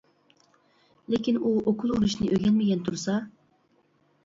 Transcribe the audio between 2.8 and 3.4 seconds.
تۇرسا.